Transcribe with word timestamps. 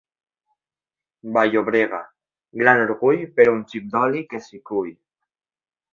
Vall-llobrega, 1.35 1.99
gran 2.63 2.83
orgull 2.87 3.23
per 3.37 3.49
un 3.53 3.61
xic 3.75 3.87
d'oli 3.93 4.27
que 4.33 4.45
s'hi 4.47 4.63
cull. 4.71 4.91